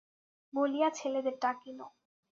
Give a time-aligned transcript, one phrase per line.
[0.53, 1.79] বলিয়া ছেলেদের ডাকিল।